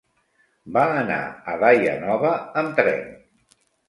[0.77, 1.19] Va anar
[1.53, 2.31] a Daia Nova
[2.63, 3.05] amb tren.